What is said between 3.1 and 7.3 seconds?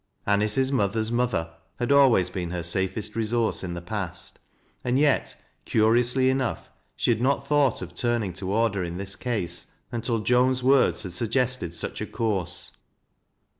resource in the past, and yet, curiously enough, she had